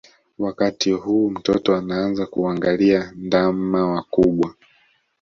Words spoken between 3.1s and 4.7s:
ndama wakubwa